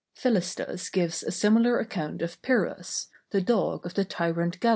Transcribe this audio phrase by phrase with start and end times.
[0.15, 4.69] Philistus gives a similar account of Pyrrhus, the dog of the tyrant Gelon.